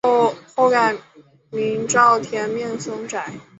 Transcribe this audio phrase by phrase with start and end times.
[0.55, 0.95] 后改
[1.51, 3.35] 名沼田面松斋。